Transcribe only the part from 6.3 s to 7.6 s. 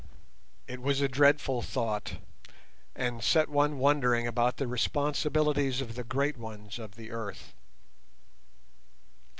ones of the earth.